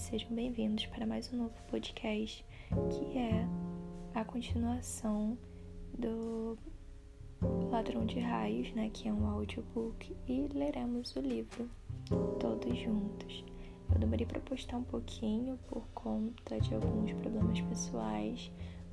[0.00, 3.46] sejam bem-vindos para mais um novo podcast que é
[4.14, 5.36] a continuação
[5.96, 6.56] do
[7.70, 11.70] Ladrão de Raios, né, que é um audiobook, e leremos o livro
[12.40, 13.44] todos juntos.
[13.92, 18.50] Eu demorei para postar um pouquinho por conta de alguns problemas pessoais,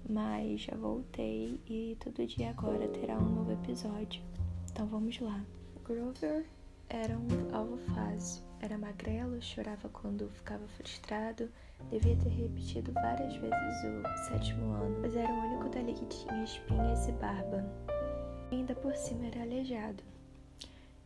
[0.10, 4.22] mas já voltei e todo dia agora terá um novo episódio.
[4.70, 5.42] Então vamos lá.
[5.86, 6.46] Grover
[6.90, 8.47] era um alvo fácil.
[8.60, 11.50] Era magrelo, chorava quando ficava frustrado,
[11.92, 16.44] devia ter repetido várias vezes o sétimo ano, mas era o único dali que tinha
[16.44, 17.64] espinhas e barba.
[18.52, 20.04] E ainda por cima era aleijado.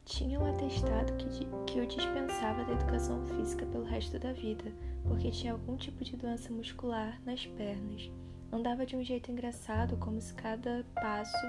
[0.06, 4.72] Tinha um atestado que, que o dispensava da educação física pelo resto da vida,
[5.08, 8.10] porque tinha algum tipo de doença muscular nas pernas.
[8.52, 11.48] Andava de um jeito engraçado, como se cada passo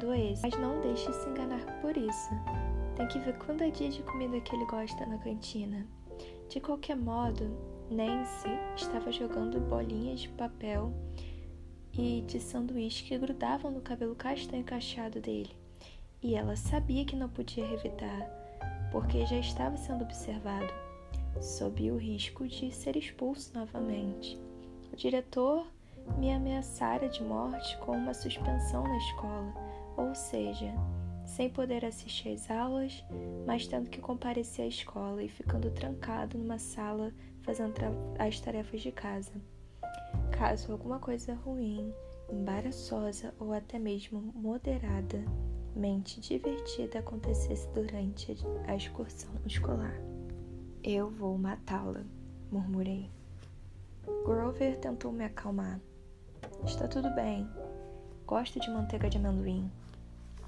[0.00, 0.42] doesse.
[0.42, 2.30] Mas não deixe se enganar por isso.
[2.96, 5.86] Tem que ver quando é dia de comida que ele gosta na cantina.
[6.48, 7.50] De qualquer modo,
[7.90, 10.92] Nancy estava jogando bolinhas de papel
[11.92, 15.50] e de sanduíche que grudavam no cabelo castanho cacheado dele.
[16.22, 18.30] E ela sabia que não podia revidar,
[18.90, 20.72] porque já estava sendo observado,
[21.40, 24.38] sob o risco de ser expulso novamente.
[24.92, 25.66] O diretor
[26.16, 29.54] me ameaçara de morte com uma suspensão na escola,
[29.96, 30.72] ou seja,
[31.34, 33.04] sem poder assistir às aulas,
[33.44, 37.74] mas tendo que comparecer à escola e ficando trancado numa sala fazendo
[38.18, 39.32] as tarefas de casa.
[40.30, 41.92] Caso alguma coisa ruim,
[42.30, 48.36] embaraçosa ou até mesmo moderadamente divertida acontecesse durante
[48.68, 50.00] a excursão escolar.
[50.84, 52.04] Eu vou matá-la,
[52.50, 53.10] murmurei.
[54.24, 55.80] Grover tentou me acalmar.
[56.64, 57.48] Está tudo bem.
[58.24, 59.68] Gosto de manteiga de amendoim.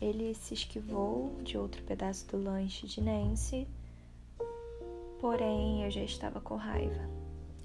[0.00, 3.66] Ele se esquivou de outro pedaço do lanche de Nancy,
[5.18, 7.08] porém eu já estava com raiva.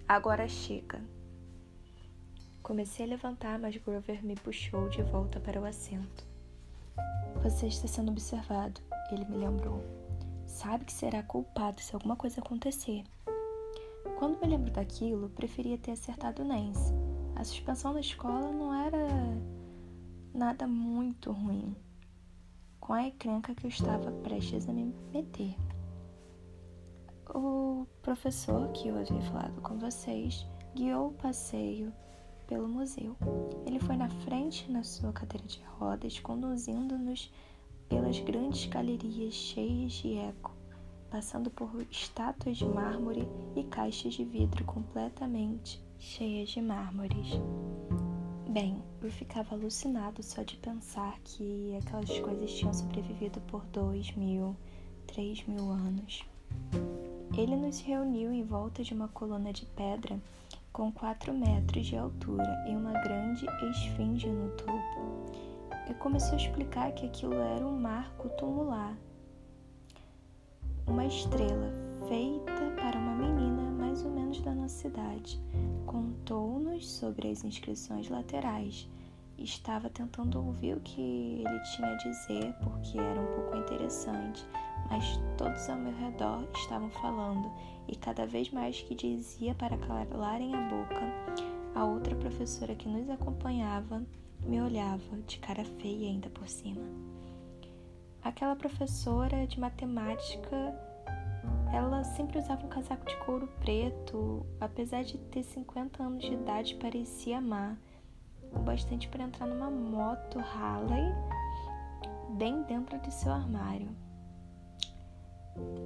[0.08, 1.02] Agora chega.
[2.64, 6.26] Comecei a levantar, mas Grover me puxou de volta para o assento.
[7.44, 8.80] Você está sendo observado,
[9.12, 9.84] ele me lembrou.
[10.46, 13.04] Sabe que será culpado se alguma coisa acontecer.
[14.18, 16.94] Quando me lembro daquilo, preferia ter acertado Nancy.
[17.36, 19.08] A suspensão da escola não era
[20.34, 21.76] nada muito ruim
[22.82, 25.56] com a encrenca que eu estava prestes a me meter.
[27.34, 31.94] O professor que eu havia falado com vocês guiou o passeio
[32.48, 33.16] pelo museu.
[33.66, 37.32] Ele foi na frente na sua cadeira de rodas, conduzindo-nos
[37.88, 40.54] pelas grandes galerias cheias de eco,
[41.10, 43.26] passando por estátuas de mármore
[43.56, 47.40] e caixas de vidro completamente cheias de mármores.
[48.52, 54.58] Bem, eu ficava alucinado só de pensar que aquelas coisas tinham sobrevivido por dois mil,
[55.08, 56.26] três mil anos.
[57.38, 60.20] Ele nos reuniu em volta de uma coluna de pedra
[60.74, 65.32] com quatro metros de altura e uma grande esfinge no topo.
[65.90, 68.98] E começou a explicar que aquilo era um marco tumular,
[70.86, 71.72] uma estrela
[72.10, 73.11] feita para uma
[74.32, 75.40] menos da nossa cidade
[75.86, 78.88] contou-nos sobre as inscrições laterais.
[79.38, 81.02] Estava tentando ouvir o que
[81.46, 84.46] ele tinha a dizer porque era um pouco interessante,
[84.90, 87.52] mas todos ao meu redor estavam falando
[87.90, 91.02] e cada vez mais que dizia para calarem a boca,
[91.76, 94.02] a outra professora que nos acompanhava
[94.46, 96.86] me olhava de cara feia ainda por cima.
[98.24, 100.91] Aquela professora de matemática
[101.74, 106.76] ela sempre usava um casaco de couro preto, apesar de ter 50 anos de idade,
[106.76, 107.78] parecia amar
[108.54, 111.14] o bastante para entrar numa moto Harley
[112.38, 113.90] bem dentro de seu armário.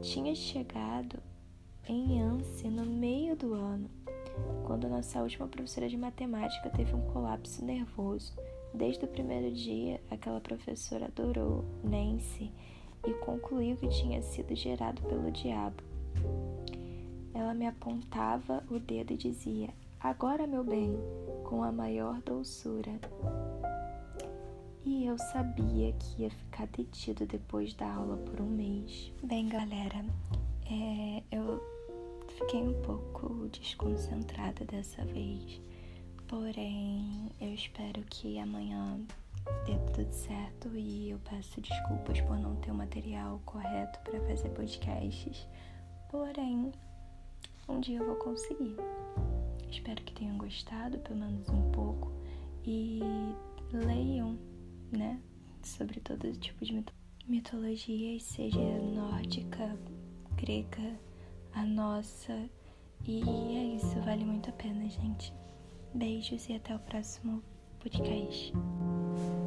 [0.01, 1.21] Tinha chegado
[1.87, 3.89] em Yance no meio do ano,
[4.65, 8.33] quando nossa última professora de matemática teve um colapso nervoso.
[8.73, 12.51] Desde o primeiro dia, aquela professora adorou Nancy
[13.07, 15.83] e concluiu que tinha sido gerado pelo diabo.
[17.33, 19.69] Ela me apontava o dedo e dizia:
[19.99, 20.97] Agora, meu bem,
[21.43, 22.99] com a maior doçura.
[24.85, 29.11] E eu sabia que ia ficar detido depois da aula por um mês.
[29.23, 30.05] Bem, galera,
[30.69, 31.59] é, eu
[32.37, 35.59] fiquei um pouco desconcentrada dessa vez.
[36.27, 38.99] Porém, eu espero que amanhã
[39.65, 44.49] deu tudo certo e eu peço desculpas por não ter o material correto para fazer
[44.49, 45.47] podcasts.
[46.09, 46.71] Porém,
[47.67, 48.75] um dia eu vou conseguir.
[49.69, 52.11] Espero que tenham gostado, pelo menos um pouco,
[52.63, 52.99] e
[53.71, 54.37] leiam,
[54.91, 55.19] né,
[55.63, 56.83] sobre todo tipo de
[57.27, 59.77] mitologia, seja nórdica,
[60.35, 60.99] grega,
[61.53, 62.49] a nossa
[63.03, 65.33] E é isso, vale muito a pena, gente.
[65.93, 67.43] Beijos e até o próximo
[67.85, 69.44] podcast.